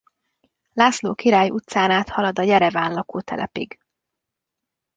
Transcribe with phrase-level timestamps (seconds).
[0.73, 3.79] László király utcán át halad a Jereván lakótelepig.